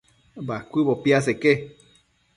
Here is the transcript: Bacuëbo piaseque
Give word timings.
Bacuëbo 0.47 0.93
piaseque 1.03 1.51